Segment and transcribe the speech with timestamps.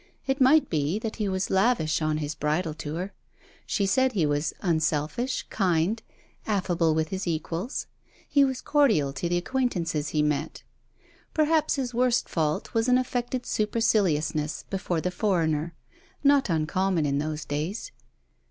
[0.25, 3.13] It might be that he was lavish on his bridal tour.
[3.67, 6.01] She said he was unselfish, kind,
[6.47, 7.85] affable with his equals;
[8.27, 10.63] he was cordial to the acquaintances he met.
[11.35, 15.75] Perhaps his worst fault was an affected superciliousness before the foreigner,
[16.23, 17.91] not uncommon in those days.